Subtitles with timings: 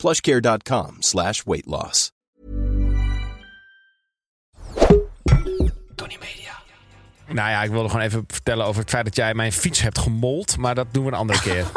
[0.00, 2.10] plushcare.com slash weight loss.
[5.94, 6.52] Tony Media.
[7.26, 9.98] Nou ja, ik wilde gewoon even vertellen over het feit dat jij mijn fiets hebt
[9.98, 10.56] gemold.
[10.56, 11.66] Maar dat doen we een andere keer.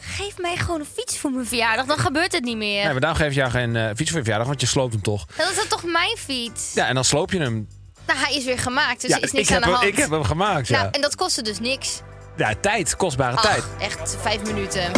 [0.00, 2.82] Geef mij gewoon een fiets voor mijn verjaardag, dan gebeurt het niet meer.
[2.82, 4.92] nee, maar daarom geef ik jou geen eh, fiets voor je verjaardag, want je sloopt
[4.92, 5.26] hem toch.
[5.36, 6.74] Dat is dan toch mijn fiets?
[6.74, 7.68] Ja, en dan sloop je hem.
[8.06, 9.80] Nou, hij is weer gemaakt, dus ja, er is niks ik, aan heb de hem,
[9.80, 9.98] hand.
[9.98, 10.78] ik heb hem gemaakt, ja.
[10.80, 12.00] Nou, en dat kostte dus niks.
[12.36, 13.64] Ja, tijd, kostbare Ach, tijd.
[13.78, 14.92] echt vijf minuten.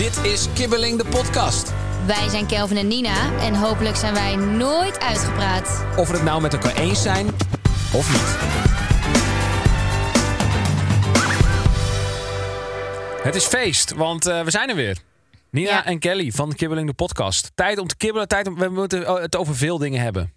[0.00, 1.72] Dit is Kibbeling de podcast.
[2.06, 5.84] Wij zijn Kelvin en Nina en hopelijk zijn wij nooit uitgepraat.
[5.96, 7.26] Of we het nou met elkaar eens zijn
[7.94, 8.38] of niet.
[13.22, 14.98] Het is feest, want eh, we zijn er weer.
[15.50, 15.84] Nina Ja.
[15.84, 17.50] en Kelly van Kibbeling de podcast.
[17.54, 18.54] Tijd om te kibbelen, tijd om...
[18.54, 20.32] We moeten het over veel dingen hebben.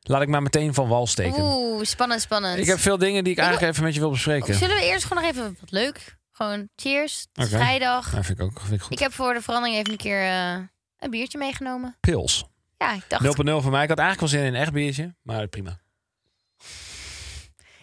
[0.00, 1.42] Laat ik maar meteen van wal steken.
[1.42, 2.58] Oeh, spannend, spannend.
[2.58, 4.54] Ik heb veel dingen die ik eigenlijk even met je wil bespreken.
[4.54, 6.17] Zullen we eerst gewoon nog even wat leuk?
[6.38, 7.62] Gewoon cheers, het is Oké.
[7.62, 8.08] vrijdag.
[8.10, 8.92] Vind ik ook vind ik goed.
[8.92, 10.52] Ik heb voor de verandering even een keer eh,
[10.98, 11.96] een biertje meegenomen.
[12.00, 12.44] Pils.
[12.44, 13.82] 0.0 Ja, ik dacht, voor mij.
[13.82, 15.78] Ik had eigenlijk wel zin in een echt biertje, maar prima.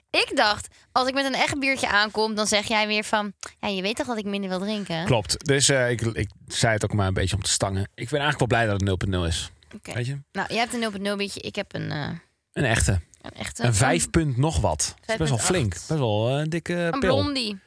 [0.09, 3.67] ik dacht, als ik met een echt biertje aankom, dan zeg jij weer van, ja,
[3.67, 5.05] je weet toch dat ik minder wil drinken?
[5.05, 5.45] Klopt.
[5.45, 7.81] Dus eh, ik, ik zei het ook maar een beetje om te stangen.
[7.81, 9.51] Ik ben eigenlijk wel blij dat het 0.0 is.
[9.75, 9.93] Oké.
[9.93, 10.19] Weet je?
[10.31, 12.09] Nou, jij hebt een 0.0 biertje, ik heb een, eh,
[12.53, 12.99] Een echte.
[13.21, 13.63] een echte.
[13.63, 14.93] Een 5 punt nog wat.
[14.99, 15.45] Dat is best wel 5,8.
[15.45, 15.69] flink.
[15.73, 17.15] Best wel eh, een dikke Een pil.
[17.15, 17.63] blondie.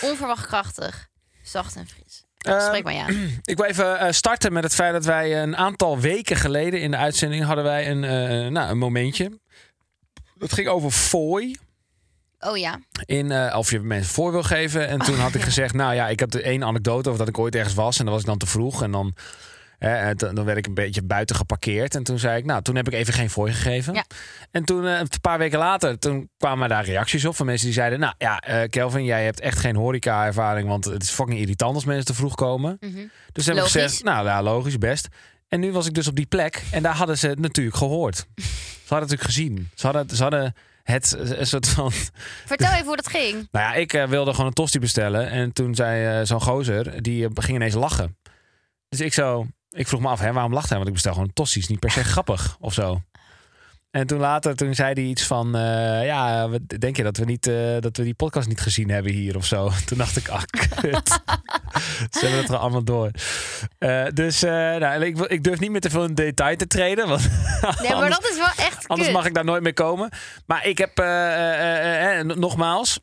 [0.00, 1.08] Onverwacht krachtig.
[1.42, 2.24] Zacht en fris.
[2.38, 3.06] Eh, Spreek maar ja.
[3.44, 6.90] Ik wil even eh, starten met het feit dat wij een aantal weken geleden in
[6.90, 9.40] de uitzending hadden wij een, eh, nou, een momentje.
[10.34, 11.56] Dat ging over fooi.
[12.40, 12.80] Oh ja.
[13.04, 14.88] In, eh, of je mensen voor wil geven.
[14.88, 17.38] En toen had ik gezegd, nou ja, ik heb er één anekdote over dat ik
[17.38, 17.98] ooit ergens was.
[17.98, 18.82] En dan was ik dan te vroeg.
[18.82, 19.14] En dan,
[19.82, 21.94] eh, eh, dan werd ik een beetje buiten geparkeerd.
[21.94, 23.94] En toen zei ik, nou, toen heb ik even geen fooi gegeven.
[23.94, 24.04] Ja.
[24.50, 27.74] En toen, eh, een paar weken later, toen kwamen daar reacties op van mensen die
[27.74, 28.00] zeiden...
[28.00, 31.84] Nou ja, eh, Kelvin, jij hebt echt geen horeca-ervaring, want het is fucking irritant als
[31.84, 32.76] mensen te vroeg komen.
[32.80, 33.06] Mhm.
[33.32, 35.08] Dus heb ik gezegd, nou ja, logisch, best.
[35.48, 38.16] En nu was ik dus op die plek en daar hadden ze het natuurlijk gehoord.
[38.84, 39.70] Ze hadden het natuurlijk gezien.
[39.74, 41.92] Ze hadden, ze hadden het een soort van...
[42.46, 43.48] Vertel even hoe dat ging.
[43.50, 45.30] Nou ja, ik wilde gewoon een tosti bestellen.
[45.30, 48.16] En toen zei zo'n gozer, die eh, ging ineens lachen.
[48.88, 50.76] Dus ik zo, ik vroeg me af, hè, waarom lacht hij?
[50.76, 51.30] Want ik bestel gewoon.
[51.34, 53.00] Is niet per se grappig of zo.
[53.92, 57.46] En toen later, toen zei hij iets van, eh, ja, denk je dat we, niet,
[57.46, 59.70] eh, dat we die podcast niet gezien hebben hier of zo?
[59.86, 61.08] Toen dacht ik, ah, kut.
[62.10, 63.10] Ze hebben het er allemaal door.
[63.78, 67.08] Eh, dus nou, ik, durf niet meer te veel in detail te treden.
[67.08, 69.16] Want Nee, maar anders- dat is wel echt Anders kut.
[69.16, 70.10] mag ik daar nooit meer komen.
[70.46, 70.96] Maar ik heb,
[72.36, 73.00] nogmaals,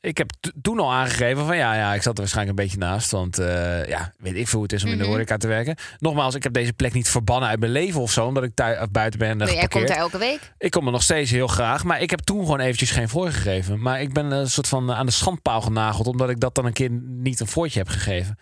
[0.00, 0.30] ik heb
[0.62, 3.10] toen al aangegeven van ja, ja, ik zat er waarschijnlijk een beetje naast.
[3.10, 5.12] Want eh, ja, weet ik veel hoe het is om in de Mhm.
[5.12, 5.76] horeca te werken.
[5.98, 8.78] Nogmaals, ik heb deze plek niet verbannen uit mijn leven of zo, omdat ik thuis,
[8.90, 10.52] buiten ben en Nee, jij komt er elke week.
[10.58, 13.30] Ik kom er nog steeds heel graag, maar ik heb toen gewoon eventjes geen voor
[13.30, 13.80] gegeven.
[13.80, 16.72] Maar ik ben een soort van aan de schandpaal genageld, omdat ik dat dan een
[16.72, 18.38] keer niet een voortje heb gegeven.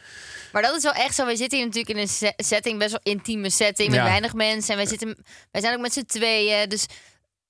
[0.52, 1.26] Maar dat is wel echt zo.
[1.26, 4.04] We zitten hier natuurlijk in een se- setting, best wel intieme setting, met Ja.
[4.04, 4.70] weinig mensen.
[4.70, 5.16] En wij, zitten,
[5.50, 6.68] wij zijn ook met z'n tweeën.
[6.68, 6.86] Dus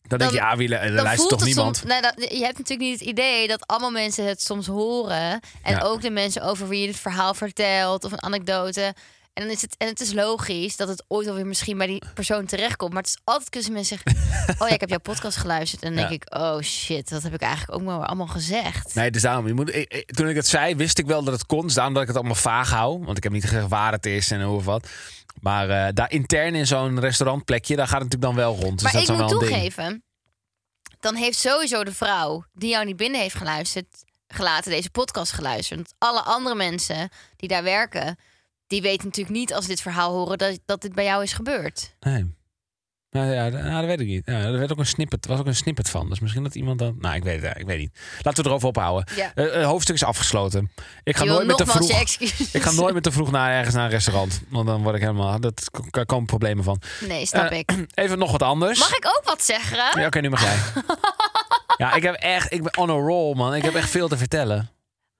[0.09, 1.77] Dan, denk je, ja, wie, lu- er dan luistert toch niemand?
[1.77, 1.89] soms...
[1.89, 5.41] Nou, dat, je hebt natuurlijk niet het idee dat allemaal mensen het soms horen.
[5.62, 5.81] En Ja.
[5.81, 8.94] ook de mensen over wie je het verhaal vertelt of een anekdote.
[9.36, 12.02] En dan is het, en het is logisch dat het ooit alweer misschien bij die
[12.14, 12.92] persoon terechtkomt.
[12.92, 14.22] Maar het is altijd kunnen mensen zeggen:
[14.62, 15.82] Oh ja, ik heb jouw podcast geluisterd.
[15.82, 16.08] En dan Ja.
[16.08, 18.94] denk ik: Oh shit, dat heb ik eigenlijk ook maar allemaal gezegd.
[18.94, 19.46] Nee, dus daarom.
[19.46, 21.62] Je moet, ik- toen ik het zei, wist ik wel dat het kon.
[21.62, 23.04] Dus daarom dat ik het allemaal vaag hou.
[23.04, 24.88] Want ik heb niet gezegd waar het is en hoe of wat.
[25.41, 28.72] Maar eh, daar intern in zo'n restaurantplekje, daar gaat het natuurlijk dan wel rond.
[28.75, 30.04] Dus maar dat ik moet wel toegeven,
[31.00, 33.86] dan heeft sowieso de vrouw die jou niet binnen heeft geluisterd,
[34.28, 35.78] gelaten, deze podcast geluisterd.
[35.78, 38.19] Want alle andere mensen die daar werken,
[38.66, 41.32] die weten natuurlijk niet als ze dit verhaal horen dat, dat dit bij jou is
[41.32, 41.94] gebeurd.
[42.00, 42.35] Nee.
[43.11, 44.23] Nou ja, dat, nou, dat weet ik niet.
[44.26, 46.08] Ja, er werd ook een snippet, was ook een snippet van.
[46.08, 46.96] Dus misschien dat iemand dan...
[46.99, 47.99] Nou, ik weet het ik weet niet.
[48.23, 49.06] Laten we erover ophouden.
[49.17, 49.32] Ja.
[49.35, 50.70] Eh, het hoofdstuk is afgesloten.
[51.05, 51.90] Ik ga, nooit met te vroeg,
[52.52, 54.40] ik ga nooit met te vroeg naar ergens naar een restaurant.
[54.49, 55.40] Want dan word ik helemaal...
[55.40, 56.81] Dat daar komen problemen van.
[57.08, 57.73] Nee, snap Eh, ik.
[57.94, 58.79] Even nog wat anders.
[58.79, 60.00] Mag ik ook wat zeggen?
[60.00, 60.56] Ja, Oké, nu mag jij.
[61.87, 62.52] ja, ik heb echt...
[62.52, 63.55] Ik ben on a roll, man.
[63.55, 64.70] Ik heb echt veel te vertellen.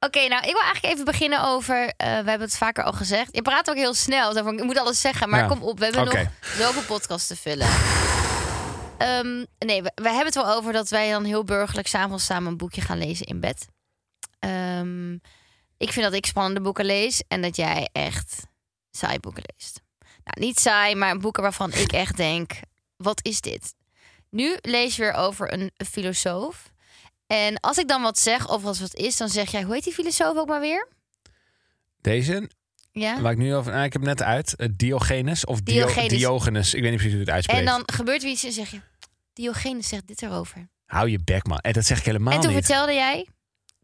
[0.00, 1.87] Oké, nou, ik wil eigenlijk even beginnen over.
[1.96, 3.34] eh, we hebben het vaker al gezegd.
[3.34, 4.37] Je praat ook heel snel.
[4.37, 5.46] Ik moet alles zeggen, maar Ja.
[5.46, 5.78] kom op.
[5.78, 6.22] We hebben Oké.
[6.22, 7.69] nog zoveel podcasts te vullen.
[8.98, 12.50] Ehm, nee, we, we hebben het wel over dat wij dan heel burgerlijk s'avonds samen
[12.50, 13.66] een boekje gaan lezen in bed.
[14.38, 15.12] Ehm,
[15.76, 18.43] ik vind dat ik spannende boeken lees en dat jij echt
[18.90, 19.81] saai boeken leest.
[20.25, 22.52] Nou, niet saai, maar boeken waarvan ik echt denk:
[22.96, 23.75] wat is dit?
[24.31, 26.70] Nu lees je weer over een filosoof.
[27.26, 29.84] En als ik dan wat zeg of als wat is, dan zeg jij: hoe heet
[29.84, 30.88] die filosoof ook maar weer?
[32.00, 32.50] Deze,
[32.93, 33.20] Ja.
[33.20, 33.73] waar ik nu over...
[33.73, 34.56] Nou, ik heb net uit.
[34.56, 36.08] eh, Diogenes of Dio- Diogenes.
[36.08, 36.75] Diogenes.
[36.75, 37.61] Ik weet niet precies hoe je het uitspreekt.
[37.61, 38.81] En dan gebeurt er iets en zeg je:
[39.32, 40.69] Diogenes zegt dit erover.
[40.84, 41.58] Hou je bek, man.
[41.58, 42.64] En dat zeg ik helemaal en toen niet.
[42.64, 43.26] vertelde jij: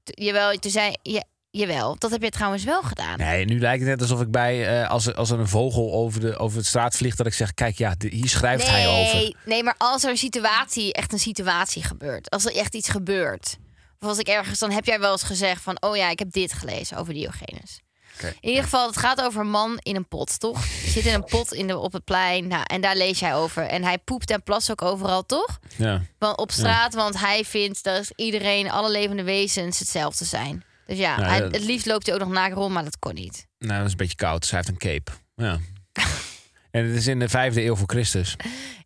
[0.04, 3.19] jawel, toen zei je, jawel, dat heb je trouwens wel gedaan.
[3.19, 4.81] Nee, nu lijkt het net alsof ik bij...
[4.82, 7.16] eh, als, er- als er een vogel over de, over straat vliegt...
[7.16, 9.14] dat ik zeg, kijk, ja, de- hier schrijft hij over.
[9.16, 12.31] Nee, nee, maar als er een situatie, echt een situatie gebeurt.
[12.31, 13.56] Als er echt iets gebeurt.
[14.00, 15.76] Of als ik ergens, dan heb jij wel eens gezegd van...
[15.82, 17.81] oh ja, ik heb dit gelezen over Diogenes.
[18.16, 18.34] Oké.
[18.40, 20.64] In ieder geval, het gaat over een man in een pot, toch?
[20.66, 23.34] Je zit in een pot in de, op het plein nou, en daar lees jij
[23.34, 23.62] over.
[23.66, 25.58] En hij poept en plast ook overal, toch?
[25.76, 26.02] Ja.
[26.19, 30.64] Want op straat, want hij vindt dat iedereen, alle levende wezens hetzelfde zijn.
[30.87, 32.99] Dus ja, Nou, hij, dat- het liefst loopt hij ook nog naakt rond, maar dat
[32.99, 33.46] kon niet.
[33.58, 34.40] Nou, dat is een beetje koud.
[34.40, 35.12] Dus hij heeft een cape.
[35.34, 35.58] Ja.
[36.70, 38.37] en het is in de vijfde eeuw voor Christus.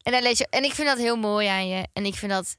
[0.02, 1.86] En, daar lees je, en ik vind dat heel mooi aan je.
[1.92, 2.56] En ik vind dat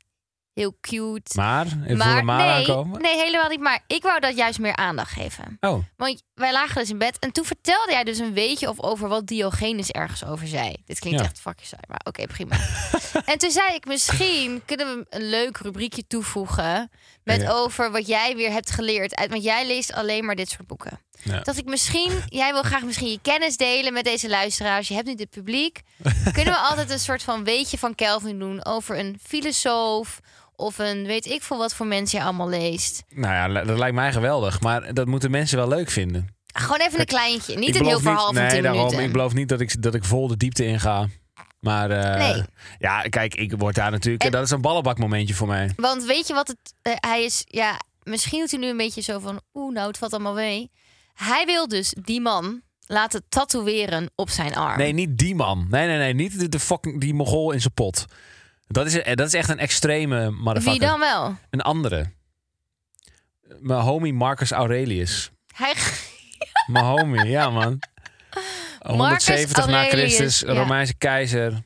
[0.57, 1.31] heel cute.
[1.36, 3.01] Maar, even maar voor nee, aankomen.
[3.01, 3.59] nee, helemaal niet.
[3.59, 5.57] Maar ik wou dat juist meer aandacht geven.
[5.59, 8.80] Oh, Want wij lagen dus in bed en toen vertelde jij dus een beetje of
[8.81, 10.75] over wat Diogenes ergens over zei.
[10.86, 11.25] Dit klinkt Ja.
[11.25, 12.56] echt fucking saai, maar oké, prima.
[13.31, 16.89] en toen zei ik, misschien kunnen we een leuk rubriekje toevoegen
[17.24, 19.15] met over wat jij weer hebt geleerd.
[19.15, 21.00] Uit, want jij leest alleen maar dit soort boeken.
[21.24, 21.39] Ja.
[21.39, 22.12] Dat ik misschien,
[22.42, 24.88] jij wil graag misschien je kennis delen met deze luisteraars.
[24.88, 25.81] Je hebt nu dit publiek.
[26.33, 30.19] kunnen we altijd een soort van weetje van Kelvin doen over een filosoof
[30.57, 33.04] of een weet ik veel wat voor mensen je allemaal leest.
[33.09, 34.62] nou ja, dat lijkt mij geweldig.
[34.62, 36.36] Maar dat moeten mensen wel leuk vinden.
[36.54, 37.57] Gewoon even een kleintje.
[37.57, 39.04] Niet een heel verhaal van nee, 10 daarom, minuten.
[39.06, 41.07] Ik beloof niet dat ik, dat ik vol de diepte inga.
[41.59, 42.44] Maar eh, Nee.
[42.80, 44.24] ja, kijk, ik word daar natuurlijk...
[44.24, 45.71] En- dat is een ballenbakmomentje voor mij.
[45.75, 46.57] Want weet je wat het...
[46.81, 47.44] eh, hij is...
[47.45, 49.42] Ja, misschien doet hij nu een beetje zo van...
[49.53, 50.71] Oeh, nou, het valt allemaal mee.
[51.13, 54.77] Hij wil dus die man laten tatoeëren op zijn arm.
[54.77, 55.68] Nee, niet die man.
[55.69, 56.13] Nee, nee, nee.
[56.13, 58.06] Niet de, de fucking, die mogol in zijn pot.
[58.67, 60.79] Dat is, eh, dat is echt een extreme motherfucker.
[60.79, 61.35] Wie dan wel?
[61.49, 62.05] Een andere.
[63.59, 65.31] Mijn homie Marcus Aurelius.
[65.55, 65.73] Hij...
[66.71, 67.79] Mijn homie, ja man.
[68.79, 70.53] 170 na Aurelius, Christus, ja.
[70.53, 71.65] Romeinse keizer.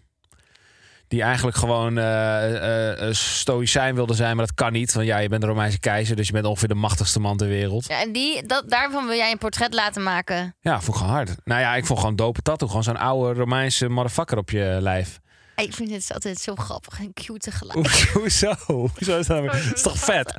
[1.07, 4.93] Die eigenlijk gewoon eh, eh, stoïcijn wilde zijn, maar dat kan niet.
[4.93, 7.47] Want ja, je bent de Romeinse keizer, dus je bent ongeveer de machtigste man ter
[7.47, 7.87] wereld.
[7.87, 10.55] Ja, en die, dat, daarvan wil jij een portret laten maken.
[10.59, 11.35] Ja, vond ik gewoon hard.
[11.43, 12.67] Nou ja, ik vond gewoon dope tattoo.
[12.67, 15.19] Gewoon zo'n oude Romeinse motherfucker op je lijf.
[15.61, 17.77] Ik vind het altijd zo grappig en cute tegelijk.
[17.77, 18.53] Oeh, Hoezo?
[18.65, 19.45] Hoezo is dat?
[19.45, 20.35] Dat is toch vet?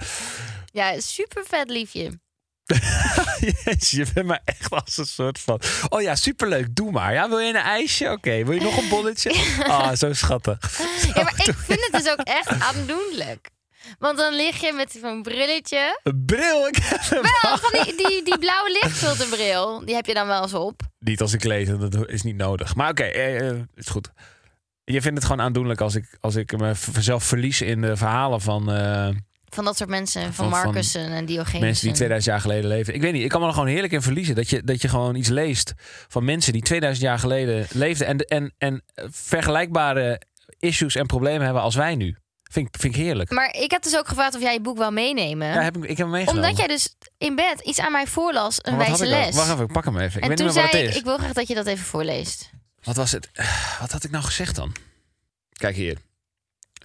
[0.73, 2.21] Ja, super vet liefje.
[3.65, 5.61] Jezus, je bent maar echt als een soort van...
[5.89, 7.13] Oh ja, superleuk, doe maar.
[7.13, 8.11] Ja, wil je een ijsje?
[8.11, 9.35] Oké, wil je nog een bolletje?
[9.67, 10.79] Ah, zo schattig.
[11.15, 13.51] Ja, maar ik vind het dus ook echt aandoenlijk.
[13.99, 16.01] Want dan lig je met zo'n brilletje.
[16.03, 16.67] Een bril?
[16.67, 19.85] Ik heb hem Wel, van die, die, die blauwe lichtfilterbril.
[19.85, 20.83] Die heb je dan wel eens op.
[20.99, 22.75] Niet als ik lees, dat is niet nodig.
[22.75, 24.11] Maar oké, eh, eh, is goed.
[24.93, 26.55] Je vindt het gewoon aandoenlijk als ik, als ik
[26.95, 29.09] mezelf verlies in de verhalen van eh,
[29.49, 30.35] Van dat soort mensen.
[30.35, 31.61] Van, Marcus en Diogenes.
[31.61, 32.95] mensen die 2000 jaar geleden leven.
[32.95, 34.35] Ik weet niet, ik kan me er gewoon heerlijk in verliezen.
[34.35, 35.73] Dat je, dat je gewoon iets leest
[36.09, 38.07] van mensen die 2000 jaar geleden leefden.
[38.07, 40.21] En, en, en vergelijkbare
[40.59, 42.17] issues en problemen hebben als wij nu.
[42.51, 43.31] Vind, ik- vind ik heerlijk.
[43.31, 45.49] Maar ik heb dus ook gevraagd of jij je boek wou meenemen.
[45.49, 46.43] Ja, heb ik, ik heb hem meegenomen.
[46.45, 48.59] Omdat jij dus in bed iets aan mij voorlas.
[48.63, 49.35] Een wat wijze les.
[49.37, 50.17] Wacht even, ik pak hem even.
[50.17, 51.01] Ik en weet toen niet meer wat zei het ik, is.
[51.01, 52.51] ik wil graag dat je dat even voorleest.
[52.83, 53.31] Wat was het?
[53.81, 54.75] Wat had ik nou gezegd dan?
[55.53, 55.97] Kijk hier.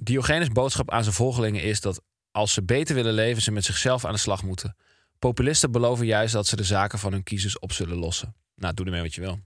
[0.01, 2.01] Diogenes' boodschap aan zijn volgelingen is dat
[2.32, 4.75] als ze beter willen leven, ze met zichzelf aan de slag moeten.
[5.20, 8.36] Populisten beloven juist dat ze de zaken van hun kiezers op zullen lossen.
[8.56, 9.39] Nou, doe ermee wat je wil.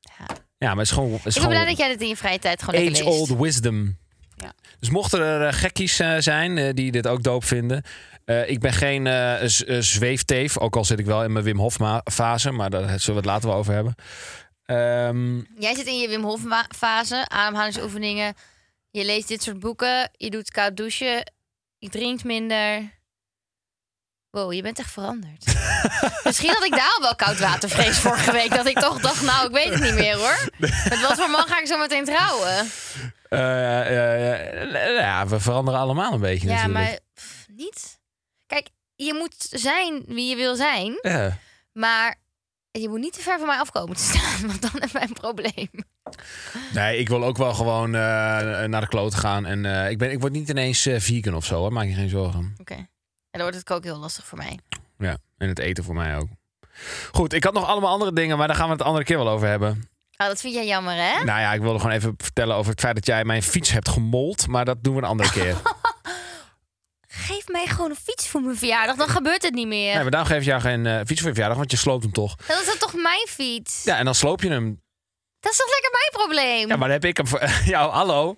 [0.00, 0.26] Ja.
[0.58, 1.12] Ja, maar het is gewoon.
[1.12, 3.00] Het is Ik ben gewoon blij dat jij dit in je vrije tijd gewoon leest.
[3.00, 3.98] Age-old wisdom.
[4.36, 4.52] Ja.
[4.78, 7.82] Dus mochten er eh, gekkies eh, zijn eh, die dit ook doop vinden.
[8.24, 9.06] eh, ik ben geen
[9.82, 11.76] zweefteef, ook al zit ik wel in mijn Wim Hof
[12.12, 13.94] fase, maar daar zullen we het later wel over hebben.
[14.72, 16.40] Ehm, Jij zit in je Wim Hof
[16.76, 18.34] fase, ademhalingsoefeningen.
[18.90, 20.10] Je leest dit soort boeken.
[20.12, 21.32] Je doet koud douchen.
[21.78, 22.90] Je drinkt minder.
[24.30, 25.44] Wow, je bent echt veranderd.
[26.24, 28.50] Misschien had ik daar al wel koud watervrees vorige week.
[28.54, 30.48] Dat ik toch dacht, nou, ik weet het niet meer hoor.
[30.58, 32.70] Met wat voor man ga ik zo meteen trouwen?
[33.28, 36.84] Eh, ja, we veranderen allemaal een beetje Ja, natuurlijk.
[36.90, 37.98] maar pff, niet.
[38.46, 40.98] Kijk, je moet zijn wie je wil zijn.
[41.02, 41.38] Ja.
[41.72, 42.16] Maar
[42.80, 44.46] je moet niet te ver van mij afkomen te staan.
[44.48, 45.68] Want dan hebben wij een probleem.
[46.74, 48.00] Nee, ik wil ook wel gewoon eh,
[48.64, 49.46] naar de kloot gaan.
[49.46, 51.72] En eh, ik, ben, ik word niet ineens eh, vegan of zo, hoor.
[51.72, 52.54] maak je geen zorgen.
[52.60, 52.74] Oké.
[52.74, 52.88] En
[53.30, 54.58] dan wordt het ook heel lastig voor mij.
[54.98, 56.28] Ja, en het eten voor mij ook.
[57.12, 59.16] Goed, ik had nog allemaal andere dingen, maar daar gaan we het de andere keer
[59.16, 59.88] wel over hebben.
[60.16, 61.24] Oh, dat vind jij jammer, hè?
[61.24, 63.88] Nou ja, ik wilde gewoon even vertellen over het feit dat jij mijn fiets hebt
[63.88, 64.46] gemold.
[64.48, 65.56] Maar dat doen we een andere keer.
[67.14, 68.96] Geef mij gewoon een fiets voor mijn verjaardag.
[68.96, 69.92] Dan gebeurt het niet meer.
[69.94, 72.02] nee, maar daarom geef je jou geen eh, fiets voor je verjaardag, want je sloopt
[72.02, 72.36] hem toch.
[72.36, 73.84] Dan is dat toch mijn fiets?
[73.84, 74.82] Ja, en dan sloop je hem
[75.40, 76.68] Dat is toch lekker mijn probleem?
[76.68, 77.42] Ja, maar dan heb ik hem voor
[77.74, 77.90] jou.
[77.92, 78.36] Hallo.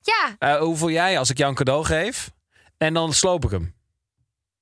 [0.00, 2.30] Ja, Eh, hoe voel jij als ik jou een cadeau geef
[2.78, 3.74] en dan sloop ik hem?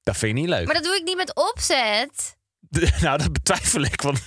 [0.03, 0.65] Dat vind je niet leuk.
[0.67, 2.37] maar dat doe ik niet met opzet.
[3.01, 4.01] nou, dat betwijfel ik.
[4.01, 4.19] Want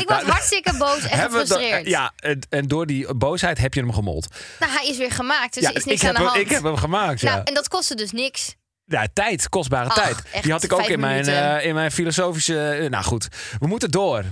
[0.00, 1.82] Ik was Nou, hartstikke boos en gefrustreerd.
[1.82, 2.12] dan- ja,
[2.48, 4.28] en, door die boosheid heb je hem gemold.
[4.60, 6.40] Nou, hij is weer gemaakt, dus ja, er is niks ik, aan de hem, hand.
[6.40, 7.22] ik heb hem gemaakt.
[7.22, 7.44] Nou, Ja.
[7.44, 8.54] en dat kostte dus niks.
[8.84, 10.42] ja, tijd, kostbare Ach, tijd.
[10.42, 12.68] Die had ik ook in mijn, eh, in mijn filosofische.
[12.70, 14.24] eh, nou goed, we moeten door.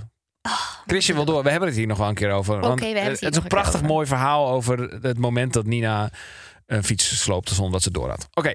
[0.87, 1.43] Chrisje wil door.
[1.43, 2.59] We hebben het hier nog wel een keer over.
[2.59, 3.85] want, we hebben het hier het is een prachtig over.
[3.87, 6.09] mooi verhaal over het moment dat Nina
[6.65, 8.27] een fiets sloopte zonder dat ze door had.
[8.33, 8.53] Oké,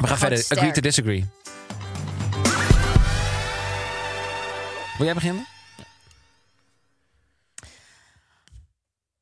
[0.00, 0.38] we gaan verder.
[0.38, 0.60] sterk.
[0.60, 1.26] Agree to disagree.
[4.96, 5.46] Wil jij beginnen?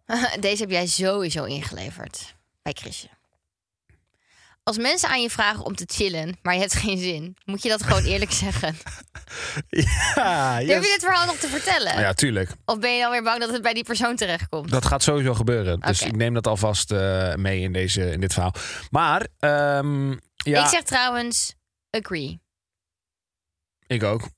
[0.41, 3.09] Deze heb jij sowieso ingeleverd bij Chrisje.
[4.63, 7.69] Als mensen aan je vragen om te chillen, maar je hebt geen zin, moet je
[7.69, 8.77] dat gewoon eerlijk zeggen.
[9.69, 12.01] Ja, Durf je dit verhaal nog te vertellen?
[12.01, 12.51] Ja, tuurlijk.
[12.65, 14.71] Of ben je dan weer bang dat het bij die persoon terechtkomt?
[14.71, 15.81] Dat gaat sowieso gebeuren.
[15.81, 18.55] Dus ik neem dat alvast eh, mee in, deze, in dit verhaal.
[18.91, 21.55] Maar, ehm, ja, Ik zeg trouwens,
[21.91, 22.41] agree.
[23.87, 24.29] ik ook.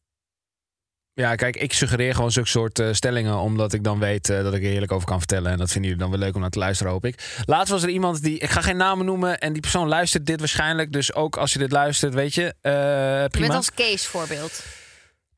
[1.14, 3.37] Ja, kijk, ik suggereer gewoon zulke soort eh, stellingen...
[3.38, 5.52] omdat ik dan weet eh, dat ik er heerlijk over kan vertellen.
[5.52, 7.42] En dat vinden jullie dan wel leuk om naar te luisteren, hoop ik.
[7.45, 8.38] Laatst was er iemand die...
[8.38, 10.92] Ik ga geen namen noemen en die persoon luistert dit waarschijnlijk.
[10.92, 13.47] Dus ook als je dit luistert, weet je, eh, Je prima.
[13.47, 14.64] bent als case voorbeeld.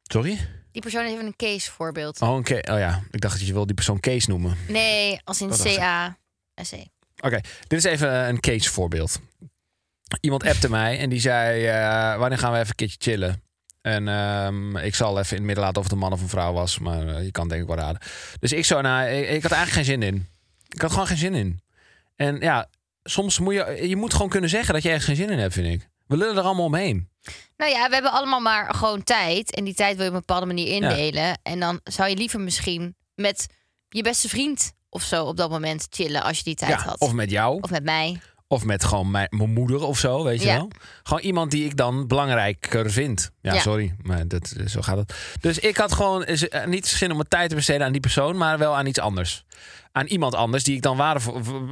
[0.02, 0.38] Sorry?
[0.72, 2.20] Die persoon heeft even een case voorbeeld.
[2.20, 4.56] Oh, oh ja, ik dacht dat je wil die persoon Kees noemen.
[4.68, 5.76] Nee, als in was het?
[5.76, 6.84] C-A-S-E.
[7.20, 9.20] Oké, dit is even een case voorbeeld.
[10.20, 11.66] Iemand appte mij en die zei:
[12.18, 13.43] Wanneer gaan we even een keertje chillen?
[13.84, 16.28] En ehm, ik zal even in het midden laten of het een man of een
[16.28, 16.78] vrouw was.
[16.78, 18.00] Maar eh, je kan denk ik wel raden.
[18.40, 20.28] Dus ik zo, nou, ik, ik had eigenlijk geen zin in.
[20.68, 21.60] Ik had gewoon geen zin in.
[22.16, 22.66] En ja,
[23.02, 25.52] soms moet je, je moet gewoon kunnen zeggen dat je ergens geen zin in hebt,
[25.54, 25.88] vind ik.
[26.06, 27.08] We lullen er allemaal omheen.
[27.56, 29.54] Nou ja, we hebben allemaal maar gewoon tijd.
[29.54, 31.38] En die tijd wil je op een bepaalde manier indelen.
[31.42, 33.46] En dan zou je liever misschien met
[33.88, 36.98] je beste vriend of zo op dat moment chillen als je die tijd Ja, had.
[36.98, 38.20] of met jou, Of met mij.
[38.48, 40.54] Of met gewoon mijn, mijn moeder of zo, weet je Ja.
[40.56, 40.70] wel.
[41.02, 43.30] Gewoon iemand die ik dan belangrijker vind.
[43.40, 43.60] Ja, Ja.
[43.60, 45.14] sorry, maar dat, zo gaat het.
[45.40, 48.36] Dus ik had gewoon eh, niet zin om mijn tijd te besteden aan die persoon,
[48.36, 49.44] maar wel aan iets anders.
[49.92, 51.20] Aan iemand anders die ik dan waarde,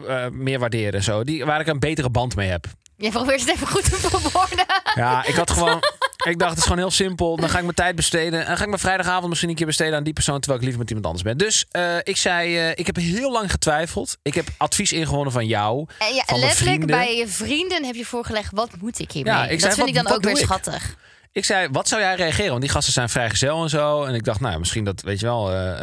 [0.08, 1.24] eh, meer waardeer en zo.
[1.24, 2.66] Die, waar ik een betere band mee heb.
[2.96, 4.64] Jij probeert het even goed te verwoorden.
[4.94, 5.82] Ja, ik had gewoon.
[6.24, 7.36] Ik dacht, het is gewoon heel simpel.
[7.36, 8.46] Dan ga ik mijn tijd besteden.
[8.46, 10.40] En ga ik mijn vrijdagavond misschien een keer besteden aan die persoon.
[10.40, 11.38] Terwijl ik liever met iemand anders ben.
[11.38, 14.16] Dus eh, ik zei, eh, ik heb heel lang getwijfeld.
[14.22, 15.86] Ik heb advies ingewonnen van jou.
[15.98, 16.86] En ja, van mijn letterlijk vrienden.
[16.96, 19.32] bij je vrienden heb je voorgelegd, wat moet ik hiermee?
[19.34, 20.44] Ja, ik dat zei, vind wat- ik dan ook weer ik?
[20.44, 20.96] schattig.
[21.32, 22.50] Ik zei, wat zou jij reageren?
[22.50, 24.04] Want die gasten zijn vrijgezel en zo.
[24.04, 25.80] En ik dacht, nou, misschien dat, weet je wel, eh,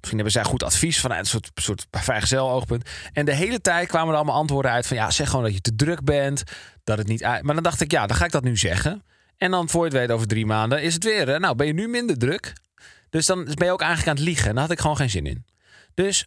[0.00, 2.88] misschien hebben zij goed advies vanuit een soort, soort vrijgezel oogpunt.
[3.12, 5.60] En de hele tijd kwamen er allemaal antwoorden uit van, ja, zeg gewoon dat je
[5.60, 6.42] te druk bent,
[6.84, 7.42] dat het niet uit.
[7.42, 9.02] Maar dan dacht ik, ja, dan ga ik dat nu zeggen.
[9.36, 11.72] En dan voor je het weet, over drie maanden is het weer, nou, ben je
[11.72, 12.52] nu minder druk?
[13.10, 14.48] Dus dan ben je ook eigenlijk aan het liegen.
[14.48, 15.44] En daar had ik gewoon geen zin in.
[15.94, 16.26] Dus,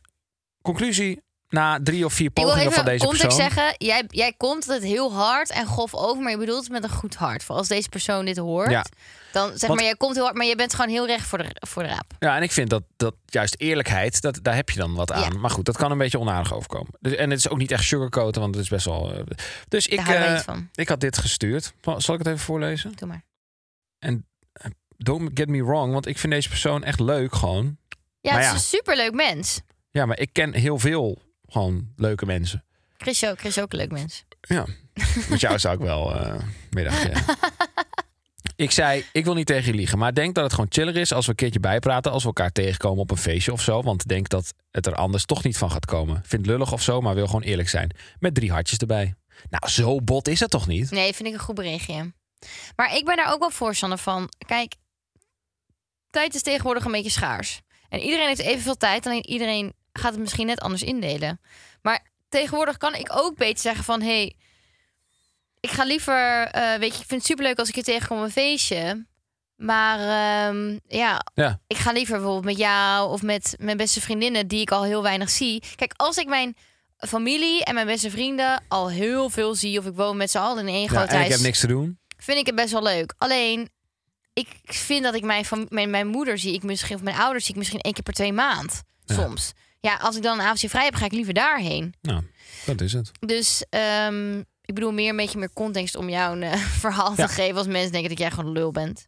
[0.61, 3.51] conclusie, na drie of vier Ik wil pogingen van deze context persoon.
[3.51, 3.75] zeggen.
[3.77, 6.89] Jij, jij komt het heel hard en grof over, maar je bedoelt het met een
[6.89, 7.43] goed hart.
[7.43, 8.85] Voor als deze persoon dit hoort, Ja.
[9.31, 11.37] dan zeg Want- maar, jij komt heel hard, maar je bent gewoon heel recht voor
[11.37, 12.13] de, voor de raap.
[12.19, 15.33] Ja, en ik vind dat, dat juist eerlijkheid, dat, daar heb je dan wat aan.
[15.33, 15.39] Ja.
[15.39, 16.93] Maar goed, dat kan een beetje onaardig overkomen.
[16.99, 19.13] Dus, en het is ook niet echt sugarcoaten, want het is best wel...
[19.13, 19.19] eh,
[19.67, 20.39] dus ik, eh,
[20.73, 21.73] ik had dit gestuurd.
[21.97, 22.91] Zal ik het even voorlezen?
[22.95, 23.23] Doe maar.
[24.97, 27.77] Don't get me wrong, want ik vind deze persoon echt leuk gewoon.
[28.21, 28.55] Ja, Maar het ja.
[28.55, 29.61] is een superleuk mens.
[29.91, 31.17] Ja, maar ik ken heel veel
[31.49, 32.63] gewoon leuke mensen.
[32.97, 34.25] Chris ook, Chris ook een leuk mens.
[34.41, 34.65] Ja,
[35.29, 36.35] met jou zou ik wel eh
[36.69, 37.07] middag.
[37.07, 37.21] Ja.
[38.59, 41.13] Ik zei, ik wil niet tegen je liegen, maar denk dat het gewoon chiller is
[41.13, 43.81] als we een keertje bijpraten, als we elkaar tegenkomen op een feestje of zo.
[43.81, 46.21] Want denk dat het er anders toch niet van gaat komen.
[46.25, 47.91] Vind lullig of zo, maar wil gewoon eerlijk zijn.
[48.19, 49.13] Met drie hartjes erbij.
[49.49, 50.91] Nou, zo bot is het toch niet?
[50.91, 52.13] Nee, vind ik een goed berichtje.
[52.75, 54.29] Maar ik ben daar ook wel voorstander van.
[54.45, 54.75] Kijk,
[56.09, 57.61] tijd is tegenwoordig een beetje schaars.
[57.89, 61.41] En iedereen heeft evenveel tijd, alleen iedereen gaat het misschien net anders indelen.
[61.81, 64.01] Maar tegenwoordig kan ik ook beter zeggen van...
[64.01, 64.35] hey,
[65.59, 66.47] ik ga liever...
[66.47, 69.07] eh, weet je, ik vind het superleuk als ik je tegenkom op een feestje.
[69.55, 71.59] Maar ehm, ja, Ja.
[71.67, 74.47] ik ga liever bijvoorbeeld met jou of met mijn beste vriendinnen...
[74.47, 75.63] die ik al heel weinig zie.
[75.75, 76.55] Kijk, als ik mijn
[76.97, 79.79] familie en mijn beste vrienden al heel veel zie...
[79.79, 81.59] of ik woon met z'n allen in één Ja, groot en ik huis heb niks
[81.59, 81.99] te doen.
[82.17, 83.13] vind ik het best wel leuk.
[83.17, 83.69] Alleen,
[84.33, 87.53] ik vind dat ik mijn, mijn, mijn moeder zie ik misschien, of mijn ouders zie
[87.53, 88.81] ik misschien één keer per twee maand.
[89.05, 89.15] Ja.
[89.15, 89.51] Soms.
[89.79, 91.93] Ja, als ik dan een avondje vrij heb, ga ik liever daarheen.
[92.01, 92.23] Nou,
[92.65, 93.11] dat is het.
[93.19, 97.25] Dus ehm, ik bedoel meer een beetje meer context om jou een eh, verhaal Ja.
[97.27, 99.07] te geven als mensen denken dat jij gewoon een lul bent.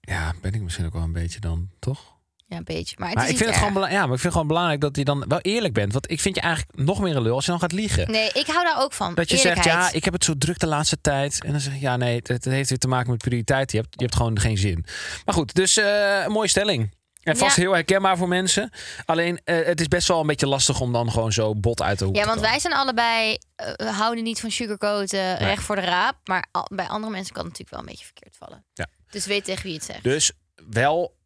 [0.00, 2.12] Ja, ben ik misschien ook wel een beetje dan, toch?
[2.46, 2.94] Ja, een beetje.
[2.98, 4.80] Maar het Maar is ik vind het gewoon ja, maar ik vind het gewoon belangrijk
[4.80, 5.92] dat je dan wel eerlijk bent.
[5.92, 8.10] Want ik vind je eigenlijk nog meer een lul als je dan gaat liegen.
[8.10, 9.14] Nee, ik hou daar ook van.
[9.14, 11.44] Dat je zegt, ja, ik heb het zo druk de laatste tijd.
[11.44, 13.72] En dan zeg ik, ja, nee, het, het heeft weer te maken met prioriteit.
[13.72, 14.84] Je hebt, je hebt gewoon geen zin.
[15.24, 16.94] Maar goed, dus een mooie stelling.
[17.24, 17.62] En vast Ja.
[17.62, 18.70] heel herkenbaar voor mensen.
[19.04, 21.98] Alleen, eh, het is best wel een beetje lastig om dan gewoon zo bot uit
[21.98, 25.62] de hoek Ja, te want wij zijn allebei, eh, we houden niet van sugarcoaten, recht
[25.62, 26.16] voor de raap.
[26.24, 28.64] Maar al- bij andere mensen kan het natuurlijk wel een beetje verkeerd vallen.
[28.72, 28.86] Ja.
[29.10, 30.02] Dus weet tegen wie je het zegt.
[30.02, 30.32] Dus
[30.68, 31.16] wel,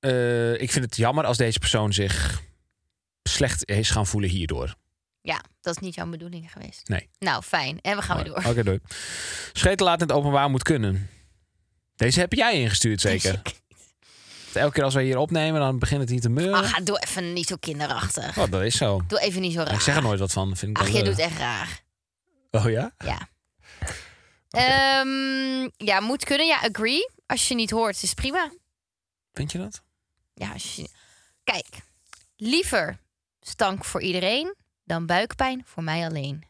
[0.00, 2.42] eh, ik vind het jammer als deze persoon zich
[3.22, 4.74] slecht is gaan voelen hierdoor.
[5.20, 6.88] Ja, dat is niet jouw bedoeling geweest.
[6.88, 7.08] Nee.
[7.18, 7.78] Nou, fijn.
[7.80, 8.44] En we gaan weer door.
[8.46, 8.78] Oké, doei.
[9.52, 11.10] Scheten laten in het openbaar moet kunnen.
[11.96, 13.42] Deze heb jij ingestuurd zeker.
[14.52, 16.54] Elke keer als we hier opnemen, dan begint het niet te meuren.
[16.54, 18.38] Ach, doe even niet zo kinderachtig.
[18.38, 19.00] Oh, dat is zo.
[19.06, 19.74] Doe even niet zo raar.
[19.74, 20.56] Ik zeg er nooit wat van.
[20.56, 21.82] Vind ik Ach, je doet echt raar.
[22.50, 22.94] Oh ja?
[22.98, 23.28] Ja.
[24.50, 26.46] Ehm, ja, moet kunnen.
[26.46, 27.10] Ja, agree.
[27.26, 28.50] Als je niet hoort, is prima.
[29.32, 29.82] Vind je dat?
[30.34, 30.88] Ja, als je...
[31.44, 31.66] Kijk,
[32.36, 32.98] liever
[33.40, 36.44] stank voor iedereen dan buikpijn voor mij alleen.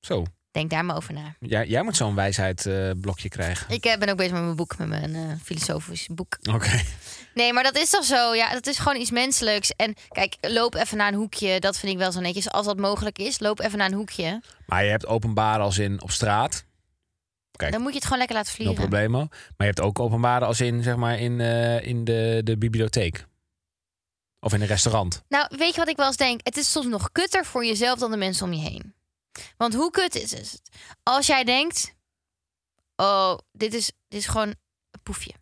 [0.00, 0.24] Zo.
[0.54, 1.34] Denk daar maar over na.
[1.40, 3.74] Jij, jij moet zo'n wijsheidblokje blokje krijgen.
[3.74, 6.38] Ik eh, ben ook bezig met mijn boek, met mijn eh, filosofisch boek.
[6.52, 6.80] Oké.
[7.34, 8.34] Nee, maar dat is toch zo?
[8.34, 9.70] Ja, dat is gewoon iets menselijks.
[9.76, 11.60] En kijk, loop even naar een hoekje.
[11.60, 12.50] Dat vind ik wel zo netjes.
[12.50, 14.42] Als dat mogelijk is, loop even naar een hoekje.
[14.66, 16.64] Maar je hebt openbaar als in op straat.
[17.56, 18.88] Kijk, Dan moet je het gewoon lekker laten no vliegen.
[18.88, 19.18] problemo.
[19.28, 23.26] Maar je hebt ook openbaar als in, zeg maar, in, eh, in de, de bibliotheek.
[24.40, 25.22] Of in een restaurant.
[25.28, 26.40] Nou, weet je wat ik wel eens denk?
[26.42, 28.94] Het is soms nog kutter voor jezelf dan de mensen om je heen.
[29.56, 30.60] Want hoe kut is het?
[31.02, 31.94] Als jij denkt,
[32.96, 34.48] oh, dit is, dit is gewoon
[34.90, 35.32] een poefje.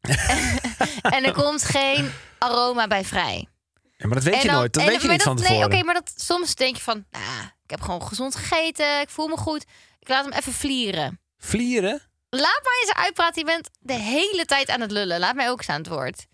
[1.16, 3.48] en er komt geen aroma bij vrij.
[3.96, 4.72] Ja, maar dat weet je nooit.
[4.72, 5.68] Dat en- weet je niet van dat- tevoren.
[5.68, 9.10] Nee, oké, maar dat, soms denk je van, nou, ik heb gewoon gezond gegeten, ik
[9.10, 9.64] voel me goed.
[9.98, 11.20] Ik laat hem even vlieren.
[11.38, 12.02] Vlieren?
[12.30, 13.40] Laat mij eens uitpraten.
[13.40, 15.18] Je bent de hele tijd aan het lullen.
[15.18, 16.26] Laat mij ook eens aan het woord.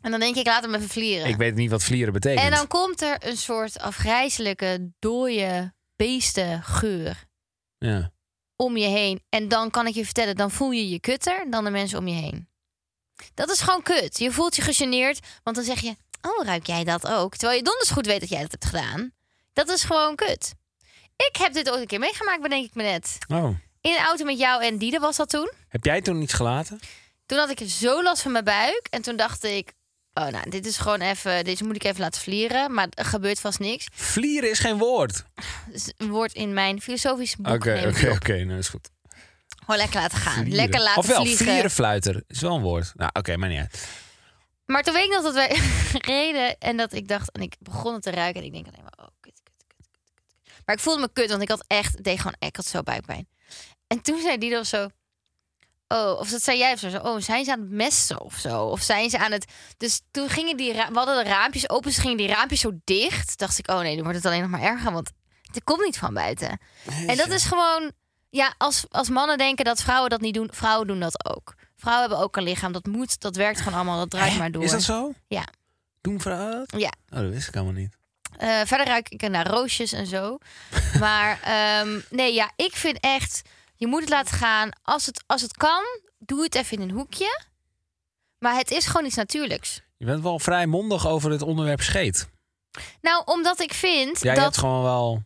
[0.00, 1.28] En dan denk ik, laat hem even vlieren.
[1.28, 2.44] Ik weet niet wat vlieren betekent.
[2.44, 7.24] En dan komt er een soort afgrijzelijke, dode beestengeur
[7.78, 8.10] Ja.
[8.56, 9.22] om je heen.
[9.28, 12.08] En dan kan ik je vertellen, dan voel je je kutter dan de mensen om
[12.08, 12.48] je heen.
[13.34, 14.18] Dat is gewoon kut.
[14.18, 15.96] Je voelt je gegeneerd, want dan zeg je...
[16.22, 17.36] Oh, ruik jij dat ook?
[17.36, 19.12] Terwijl je donders goed weet dat jij dat hebt gedaan.
[19.52, 20.54] Dat is gewoon kut.
[21.16, 23.18] Ik heb dit ooit een keer meegemaakt, bedenk ik me net.
[23.28, 23.48] Oh.
[23.80, 25.50] In een auto met jou en Diede was dat toen.
[25.68, 26.80] Heb jij toen iets gelaten?
[27.26, 28.86] Toen had ik zo last van mijn buik.
[28.90, 29.72] En toen dacht ik...
[30.14, 31.44] Oh, nou, dit is gewoon even...
[31.44, 32.74] Deze moet ik even laten vlieren.
[32.74, 33.86] Maar er gebeurt vast niks.
[33.92, 35.24] Vlieren is geen woord.
[35.96, 37.54] Een woord in mijn filosofische boek.
[37.54, 38.44] Oké, oké, oké.
[38.44, 38.90] Nou, is goed.
[39.58, 40.32] Gewoon lekker laten gaan.
[40.32, 40.54] Vlieren.
[40.54, 41.46] Lekker laten Ofwel, vliegen.
[41.46, 42.22] vlierenfluiter.
[42.26, 42.92] Is wel een woord.
[42.94, 43.88] Nou, oké, maar niet uit.
[44.66, 45.60] Maar toen weet ik nog dat wij
[46.14, 47.30] reden en dat ik dacht...
[47.32, 49.06] En ik begon het te ruiken en ik denk alleen maar...
[49.06, 49.86] Oh, kut, kut, kut, kut,
[50.44, 50.62] kut.
[50.66, 51.98] Maar ik voelde me kut, want ik had echt...
[51.98, 52.36] Ik deed gewoon...
[52.38, 53.28] Ik had zo buikpijn.
[53.86, 54.88] En toen zei die of zo...
[55.92, 56.98] Oh, of dat zei jij of zo.
[56.98, 58.64] Oh, zijn ze aan het messen of zo?
[58.64, 59.52] Of zijn ze aan het...
[59.76, 60.72] Dus toen gingen die...
[60.72, 63.38] We hadden de raampjes open, dus gingen die raampjes zo dicht.
[63.38, 64.92] Dacht ik, oh nee, dan wordt het alleen nog maar erger.
[64.92, 65.10] Want
[65.52, 66.60] het komt niet van buiten.
[67.06, 67.92] En dat is gewoon...
[68.30, 70.48] Ja, als, als mannen denken dat vrouwen dat niet doen...
[70.52, 71.54] Vrouwen doen dat ook.
[71.76, 72.72] Vrouwen hebben ook een lichaam.
[72.72, 73.98] Dat moet, dat werkt gewoon allemaal.
[73.98, 74.38] Dat draait Hè?
[74.38, 74.62] maar door.
[74.62, 75.12] Is dat zo?
[75.26, 75.44] Ja.
[76.00, 76.80] Doen vrouwen dat?
[76.80, 76.92] Ja.
[77.10, 77.96] Oh, dat wist ik helemaal niet.
[78.36, 80.38] Eh, verder ruik ik naar roosjes en zo.
[81.00, 83.42] maar ehm, nee, ja, ik vind echt...
[83.82, 84.70] Je moet het laten gaan.
[84.82, 85.82] Als het, als het kan,
[86.18, 87.40] doe het even in een hoekje.
[88.38, 89.80] Maar het is gewoon iets natuurlijks.
[89.96, 92.28] Je bent wel vrij mondig over het onderwerp scheet.
[93.00, 94.44] Nou, omdat ik vind Jij dat...
[94.44, 95.22] hebt gewoon wel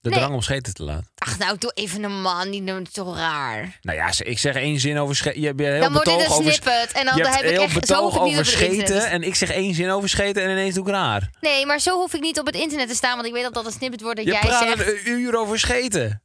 [0.00, 0.18] de Nee.
[0.18, 1.10] drang om scheten te laten.
[1.14, 2.50] Ach, nou, doe even een man.
[2.50, 3.78] Die het toch raar.
[3.80, 5.40] Nou ja, ik zeg één zin over scheten.
[5.40, 6.92] Je hebt heel Dan wordt dit een over snippet.
[6.92, 7.72] En dan je hebt heb ik echt...
[7.72, 8.86] Zo betoog niet over scheten.
[8.86, 11.30] te En ik zeg één zin over scheten en ineens doe ik raar.
[11.40, 13.14] Nee, maar zo hoef ik niet op het internet te staan.
[13.14, 14.88] Want ik weet dat dat een snippet wordt dat Je jij praat zegt...
[14.88, 16.22] een uur over scheten.